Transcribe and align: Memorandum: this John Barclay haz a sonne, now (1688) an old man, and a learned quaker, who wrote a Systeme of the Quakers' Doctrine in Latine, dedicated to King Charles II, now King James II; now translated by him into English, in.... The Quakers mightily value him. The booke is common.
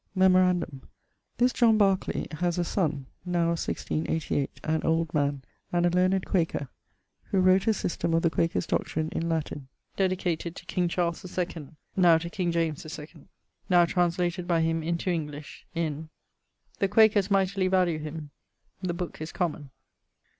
Memorandum: 0.15 0.81
this 1.37 1.53
John 1.53 1.77
Barclay 1.77 2.25
haz 2.31 2.57
a 2.57 2.63
sonne, 2.63 3.05
now 3.23 3.49
(1688) 3.49 4.59
an 4.63 4.81
old 4.83 5.13
man, 5.13 5.43
and 5.71 5.85
a 5.85 5.91
learned 5.91 6.25
quaker, 6.25 6.69
who 7.25 7.39
wrote 7.39 7.67
a 7.67 7.69
Systeme 7.69 8.15
of 8.15 8.23
the 8.23 8.31
Quakers' 8.31 8.65
Doctrine 8.65 9.09
in 9.09 9.29
Latine, 9.29 9.67
dedicated 9.95 10.55
to 10.55 10.65
King 10.65 10.87
Charles 10.87 11.23
II, 11.37 11.67
now 11.95 12.17
King 12.17 12.51
James 12.51 12.83
II; 12.97 13.27
now 13.69 13.85
translated 13.85 14.47
by 14.47 14.61
him 14.61 14.81
into 14.81 15.11
English, 15.11 15.67
in.... 15.75 16.09
The 16.79 16.87
Quakers 16.87 17.29
mightily 17.29 17.67
value 17.67 17.99
him. 17.99 18.31
The 18.81 18.95
booke 18.95 19.21
is 19.21 19.31
common. 19.31 19.69